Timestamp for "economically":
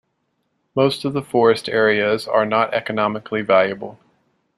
2.73-3.43